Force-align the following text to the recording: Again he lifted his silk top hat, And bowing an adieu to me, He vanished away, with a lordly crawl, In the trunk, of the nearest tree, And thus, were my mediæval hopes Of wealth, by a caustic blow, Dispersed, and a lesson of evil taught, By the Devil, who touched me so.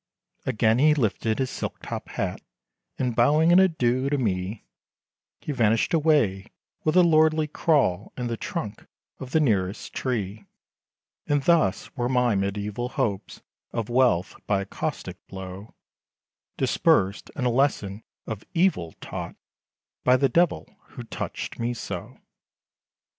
Again 0.47 0.79
he 0.79 0.95
lifted 0.95 1.37
his 1.37 1.51
silk 1.51 1.77
top 1.83 2.09
hat, 2.09 2.41
And 2.97 3.15
bowing 3.15 3.51
an 3.51 3.59
adieu 3.59 4.09
to 4.09 4.17
me, 4.17 4.65
He 5.41 5.51
vanished 5.51 5.93
away, 5.93 6.47
with 6.83 6.95
a 6.95 7.03
lordly 7.03 7.45
crawl, 7.45 8.11
In 8.17 8.25
the 8.25 8.35
trunk, 8.35 8.87
of 9.19 9.29
the 9.29 9.39
nearest 9.39 9.93
tree, 9.93 10.45
And 11.27 11.43
thus, 11.43 11.95
were 11.95 12.09
my 12.09 12.33
mediæval 12.33 12.89
hopes 12.93 13.43
Of 13.73 13.89
wealth, 13.89 14.35
by 14.47 14.61
a 14.61 14.65
caustic 14.65 15.17
blow, 15.27 15.75
Dispersed, 16.57 17.29
and 17.35 17.45
a 17.45 17.51
lesson 17.51 18.01
of 18.25 18.43
evil 18.55 18.95
taught, 19.01 19.35
By 20.03 20.17
the 20.17 20.29
Devil, 20.29 20.67
who 20.95 21.03
touched 21.03 21.59
me 21.59 21.75
so. 21.75 22.17